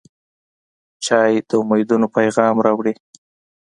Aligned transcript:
چای 1.05 1.33
د 1.47 1.49
امیدونو 1.61 2.07
پیغام 2.17 2.55
راوړي. 2.65 2.93